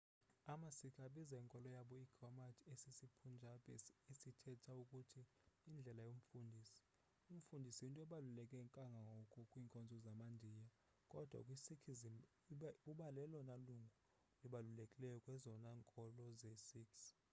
ama-sikh 0.53 0.97
abiza 1.05 1.35
inkolo 1.43 1.67
yabo 1.77 1.93
i-gurmat 2.03 2.57
esisi-punjabi 2.73 3.69
esithetha 4.11 4.71
ukuthi 4.81 5.21
indlela 5.69 6.01
yomfundisi 6.09 6.77
umfundisi 7.33 7.79
yinto 7.83 7.99
ebabuleke 8.05 8.57
kangangoko 8.75 9.39
kwiinkolo 9.51 9.93
zama-ndiya 10.05 10.65
kodwa 11.11 11.39
kwi-sikhism 11.45 12.15
ubalelona 12.91 13.55
lungu 13.65 13.91
libalulekileyo 14.41 15.17
kwezona 15.25 15.69
nkolo 15.79 16.25
zee-sikhs 16.39 17.05